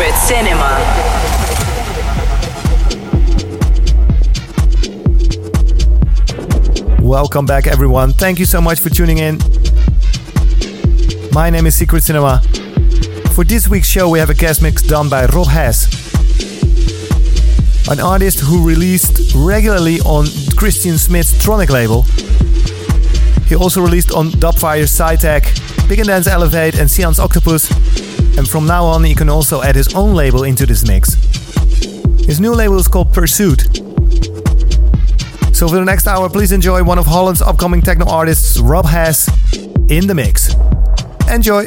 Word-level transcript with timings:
Secret 0.00 0.16
Cinema. 0.16 0.80
Welcome 7.02 7.44
back, 7.44 7.66
everyone. 7.66 8.14
Thank 8.14 8.38
you 8.38 8.46
so 8.46 8.62
much 8.62 8.80
for 8.80 8.88
tuning 8.88 9.18
in. 9.18 9.38
My 11.32 11.50
name 11.50 11.66
is 11.66 11.74
Secret 11.74 12.02
Cinema. 12.02 12.40
For 13.34 13.44
this 13.44 13.68
week's 13.68 13.88
show, 13.88 14.08
we 14.08 14.18
have 14.18 14.30
a 14.30 14.34
guest 14.34 14.62
mix 14.62 14.80
done 14.80 15.10
by 15.10 15.26
Rob 15.26 15.48
Hes, 15.48 15.84
an 17.90 18.00
artist 18.00 18.40
who 18.40 18.66
released 18.66 19.34
regularly 19.34 20.00
on 20.00 20.24
Christian 20.56 20.96
Smith's 20.96 21.34
Tronic 21.44 21.68
label. 21.68 22.04
He 23.46 23.54
also 23.54 23.82
released 23.82 24.12
on 24.12 24.30
Dubfire, 24.30 24.84
SCI+TEC, 24.84 25.44
Big 25.90 25.98
and 25.98 26.08
Dance 26.08 26.26
Elevate, 26.26 26.78
and 26.78 26.90
Sian's 26.90 27.18
Octopus. 27.18 27.89
And 28.40 28.48
from 28.48 28.66
now 28.66 28.86
on, 28.86 29.04
he 29.04 29.14
can 29.14 29.28
also 29.28 29.60
add 29.60 29.76
his 29.76 29.94
own 29.94 30.14
label 30.14 30.44
into 30.44 30.64
this 30.64 30.88
mix. 30.88 31.12
His 32.24 32.40
new 32.40 32.54
label 32.54 32.78
is 32.78 32.88
called 32.88 33.12
Pursuit. 33.12 33.60
So 35.54 35.68
for 35.68 35.74
the 35.74 35.84
next 35.84 36.06
hour, 36.06 36.30
please 36.30 36.50
enjoy 36.50 36.82
one 36.82 36.98
of 36.98 37.04
Holland's 37.04 37.42
upcoming 37.42 37.82
techno 37.82 38.06
artists, 38.06 38.58
Rob 38.58 38.86
Hes, 38.86 39.28
in 39.90 40.06
the 40.06 40.14
mix. 40.14 40.54
Enjoy! 41.28 41.66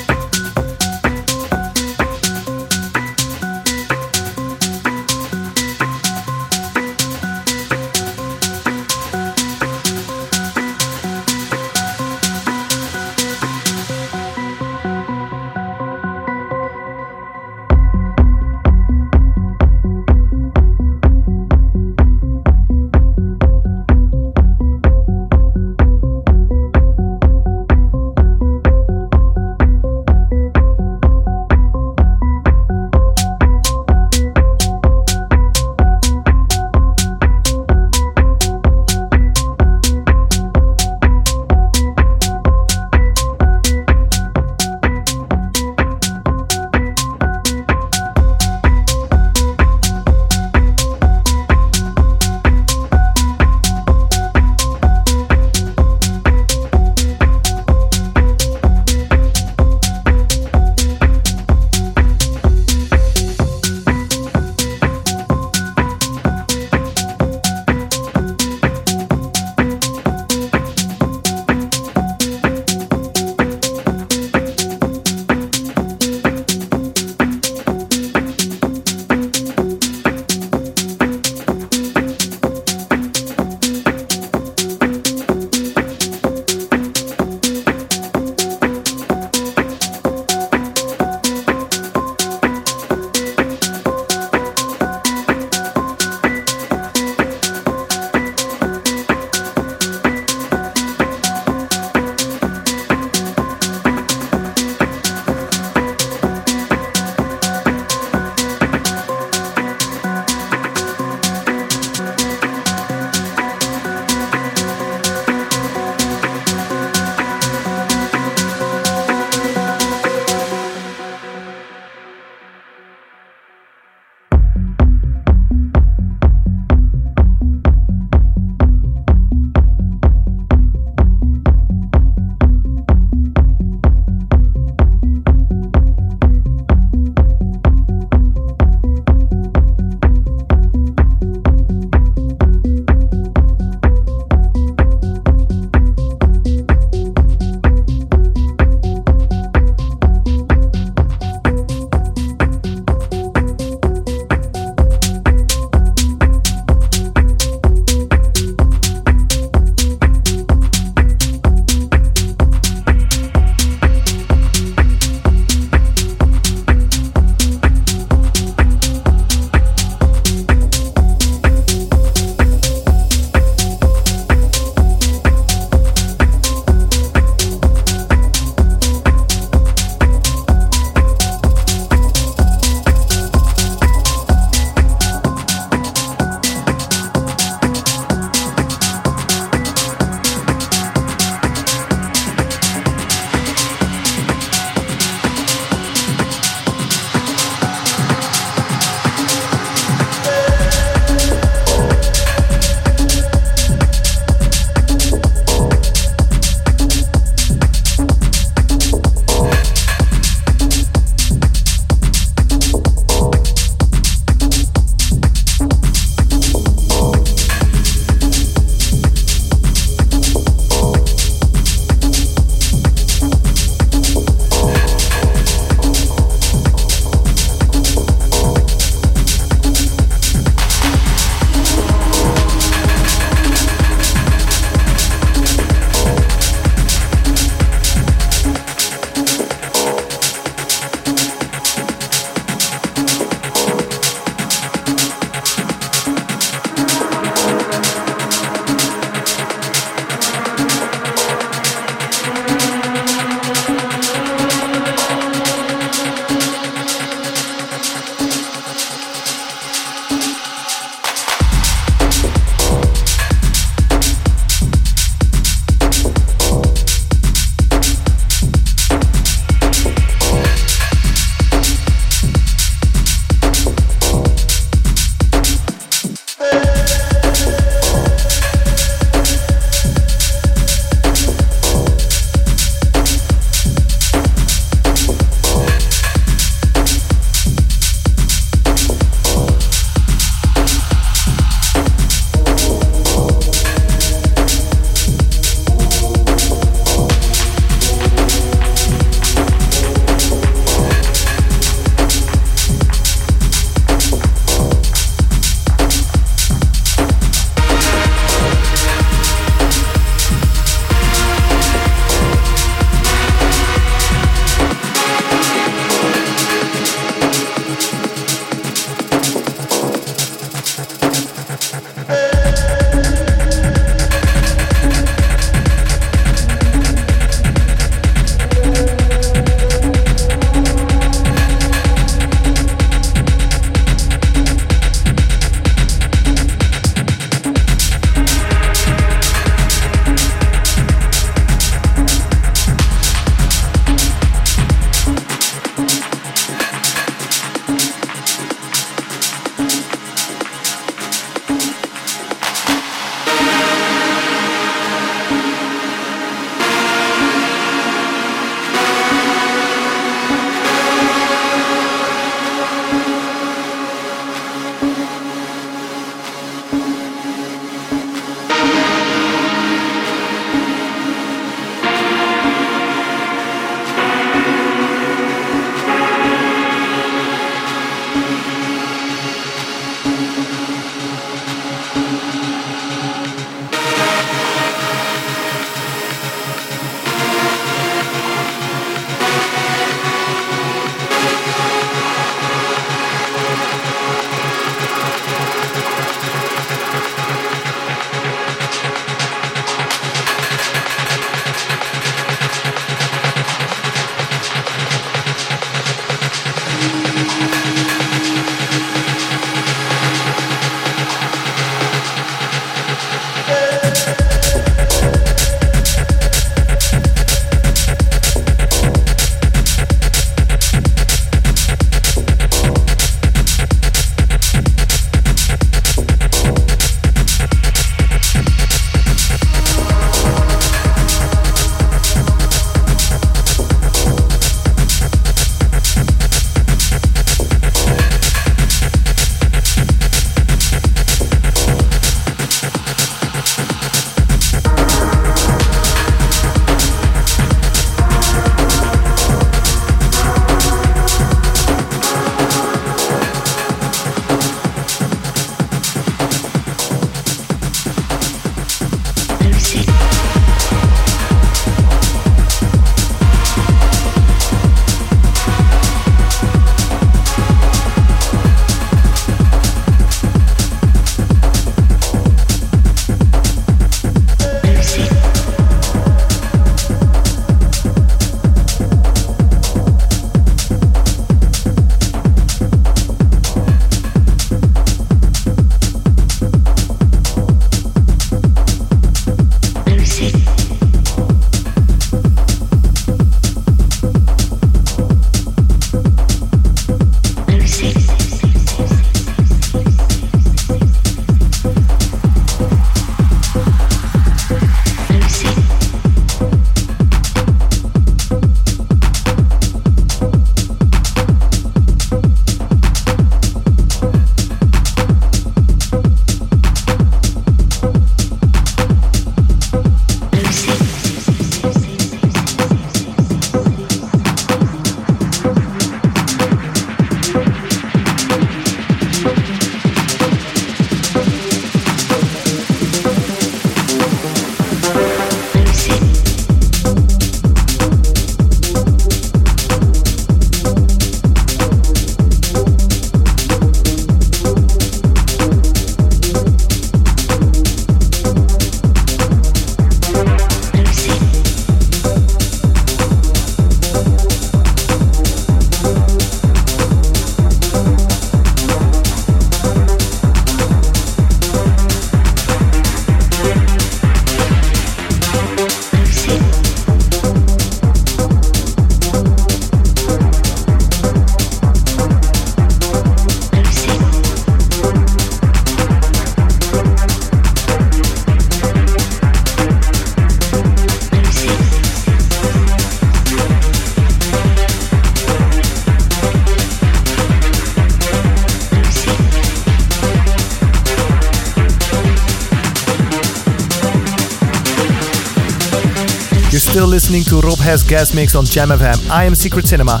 Still 596.74 596.88
listening 596.88 597.22
to 597.22 597.40
Rob 597.42 597.58
Hes 597.58 597.84
Guest 597.84 598.16
Mix 598.16 598.34
on 598.34 598.46
Jam 598.46 598.70
FM. 598.70 599.08
I 599.08 599.22
am 599.22 599.36
Secret 599.36 599.64
Cinema. 599.64 600.00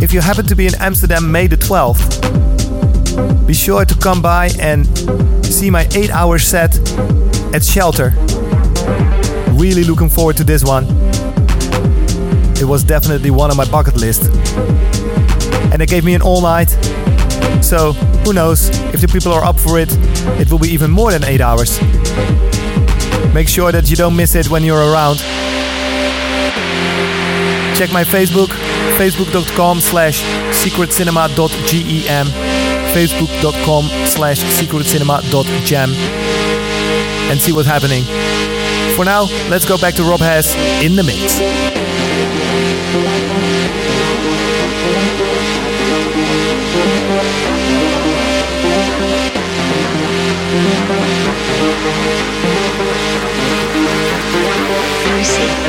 If 0.00 0.12
you 0.12 0.20
happen 0.20 0.46
to 0.46 0.54
be 0.54 0.68
in 0.68 0.76
Amsterdam 0.76 1.28
May 1.32 1.48
the 1.48 1.56
12th, 1.56 2.06
be 3.48 3.52
sure 3.52 3.84
to 3.84 3.94
come 3.96 4.22
by 4.22 4.50
and 4.60 4.86
see 5.44 5.70
my 5.70 5.88
8 5.92 6.10
hour 6.10 6.38
set 6.38 6.78
at 7.52 7.64
Shelter. 7.64 8.12
Really 9.58 9.82
looking 9.82 10.08
forward 10.08 10.36
to 10.36 10.44
this 10.44 10.62
one. 10.62 10.84
It 12.60 12.64
was 12.64 12.84
definitely 12.84 13.32
one 13.32 13.50
on 13.50 13.56
my 13.56 13.68
bucket 13.68 13.96
list. 13.96 14.30
And 15.72 15.80
they 15.80 15.86
gave 15.86 16.04
me 16.04 16.14
an 16.14 16.22
all 16.22 16.42
night. 16.42 16.70
So, 17.60 17.94
who 18.24 18.32
knows, 18.32 18.68
if 18.94 19.00
the 19.00 19.08
people 19.08 19.32
are 19.32 19.42
up 19.44 19.58
for 19.58 19.80
it, 19.80 19.88
it 20.38 20.48
will 20.48 20.60
be 20.60 20.68
even 20.68 20.92
more 20.92 21.10
than 21.10 21.24
8 21.24 21.40
hours. 21.40 21.80
Make 23.32 23.48
sure 23.48 23.70
that 23.72 23.88
you 23.88 23.96
don't 23.96 24.16
miss 24.16 24.34
it 24.34 24.50
when 24.50 24.64
you're 24.64 24.92
around. 24.92 25.18
Check 27.76 27.92
my 27.92 28.04
Facebook, 28.04 28.48
facebook.com 28.98 29.80
slash 29.80 30.22
secretcinema.gem, 30.50 32.26
facebook.com 32.94 33.84
slash 34.06 34.40
secretcinema.gem, 34.42 35.90
and 37.30 37.40
see 37.40 37.52
what's 37.52 37.68
happening. 37.68 38.02
For 38.96 39.04
now, 39.04 39.22
let's 39.48 39.64
go 39.64 39.78
back 39.78 39.94
to 39.94 40.02
Rob 40.02 40.20
Hes 40.20 40.54
in 40.84 40.96
the 40.96 41.04
mix 41.04 41.40
mercy. 55.20 55.60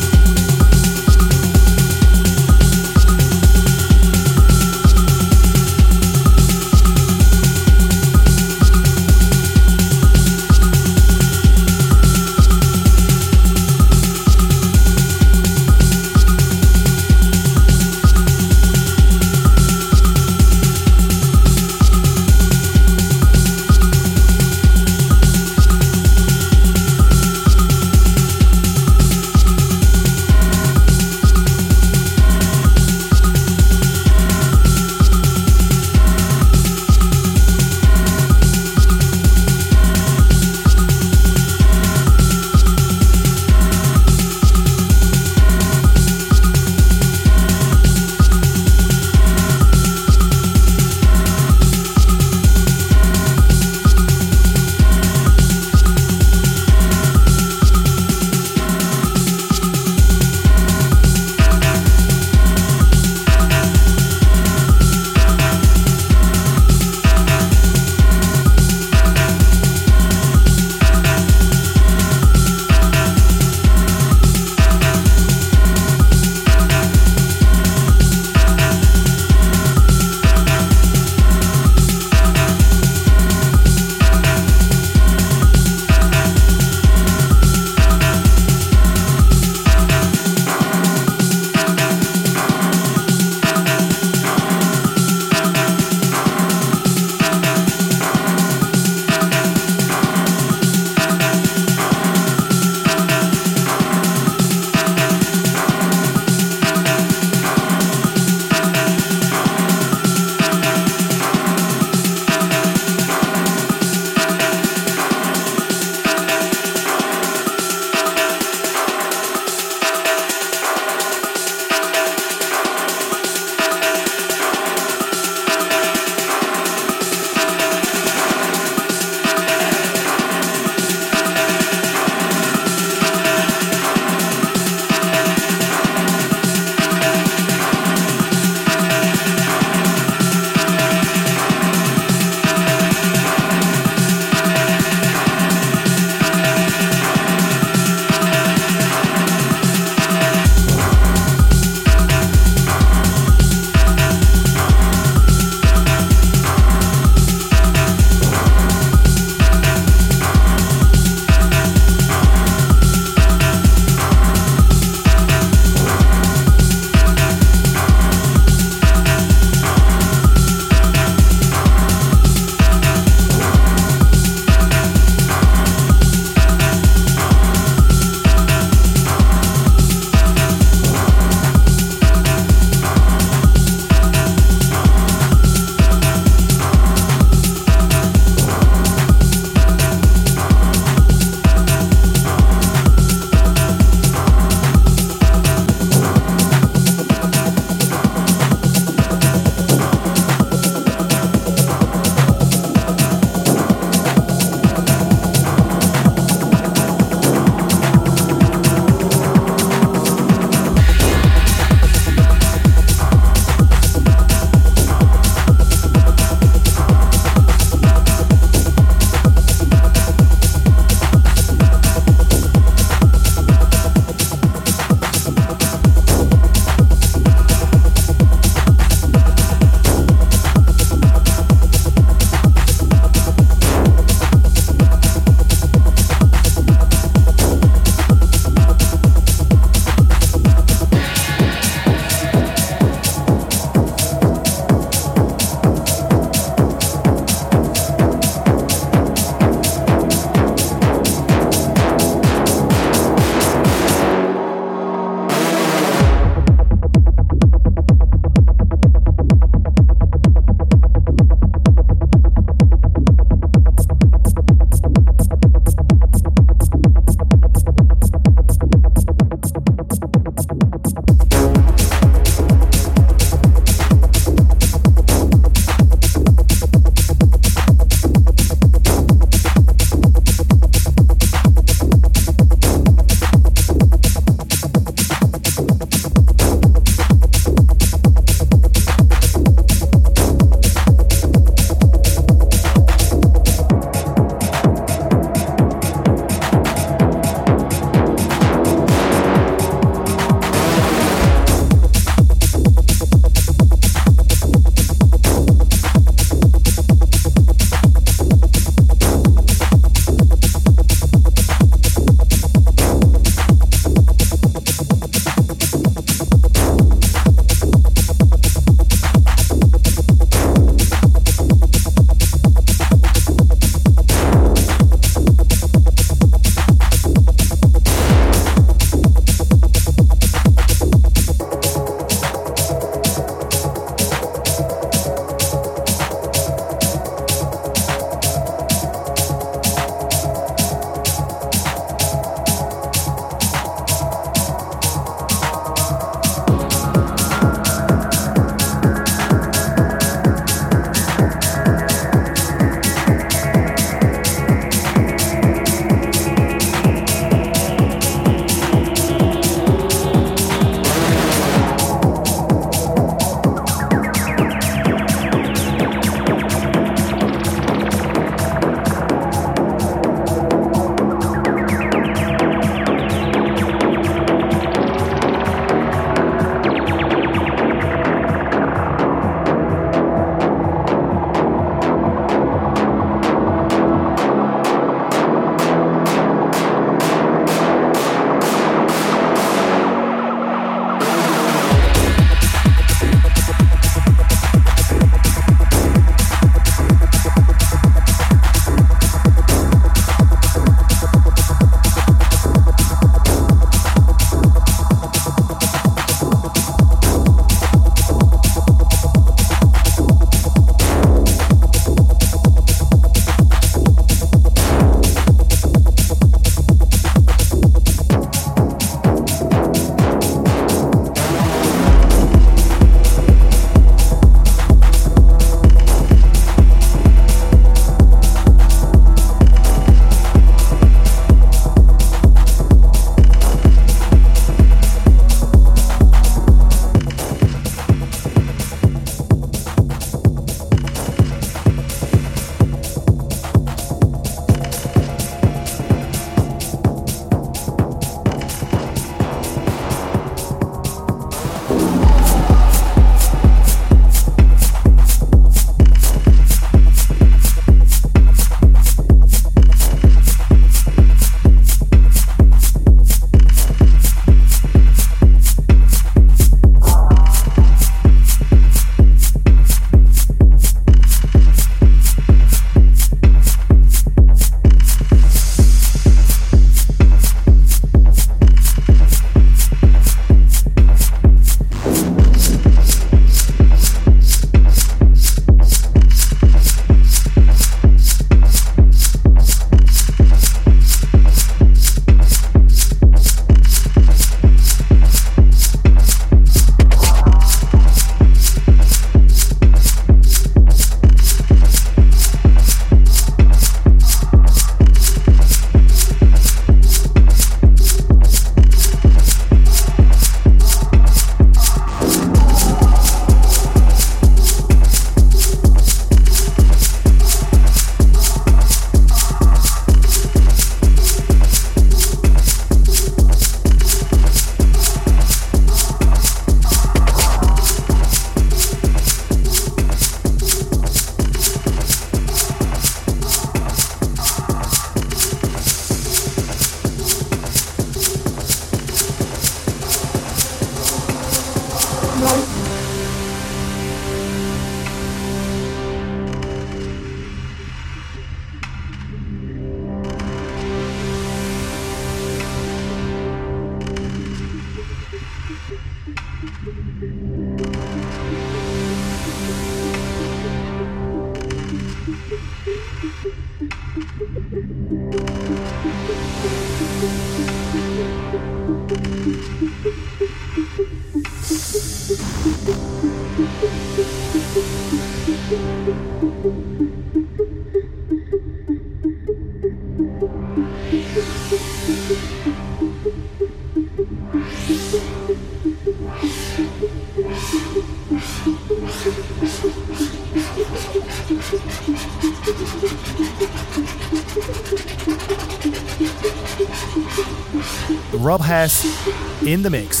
In 599.54 599.62
the 599.62 599.70
mix. 599.70 600.00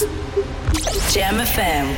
Jam 1.14 1.38
FM. 1.38 1.94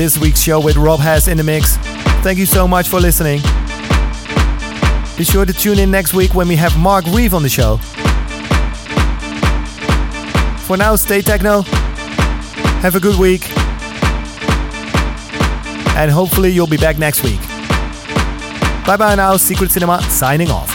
This 0.00 0.16
week's 0.16 0.40
show 0.40 0.58
with 0.58 0.78
Rob 0.78 0.98
Hes 0.98 1.28
in 1.28 1.36
the 1.36 1.44
mix. 1.44 1.76
Thank 2.24 2.38
you 2.38 2.46
so 2.46 2.66
much 2.66 2.88
for 2.88 2.98
listening. 2.98 3.42
Be 5.18 5.24
sure 5.24 5.44
to 5.44 5.52
tune 5.52 5.78
in 5.78 5.90
next 5.90 6.14
week 6.14 6.34
when 6.34 6.48
we 6.48 6.56
have 6.56 6.74
Mark 6.78 7.04
Reeve 7.08 7.34
on 7.34 7.42
the 7.42 7.50
show. 7.50 7.76
For 10.64 10.78
now, 10.78 10.96
stay 10.96 11.20
techno. 11.20 11.60
Have 12.80 12.94
a 12.94 12.98
good 12.98 13.20
week. 13.20 13.42
And 15.98 16.10
hopefully, 16.10 16.48
you'll 16.48 16.66
be 16.66 16.78
back 16.78 16.96
next 16.96 17.22
week. 17.22 17.40
Bye 18.86 18.96
bye 18.96 19.16
now, 19.16 19.36
Secret 19.36 19.70
Cinema 19.70 20.00
signing 20.04 20.50
off. 20.50 20.74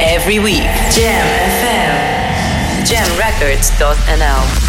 Every 0.00 0.38
week, 0.38 0.64
Jam 0.90 1.26
FM. 1.60 2.86
JamRecords.nl 2.86 4.61